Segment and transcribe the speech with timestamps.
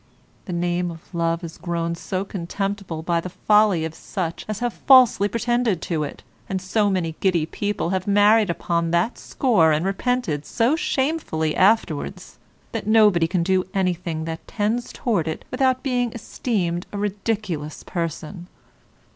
[0.45, 4.73] The name of love is grown so contemptible by the folly of such as have
[4.73, 9.85] falsely pretended to it, and so many giddy people have married upon that score and
[9.85, 12.39] repented so shamefully afterwards,
[12.71, 18.47] that nobody can do anything that tends towards it without being esteemed a ridiculous person.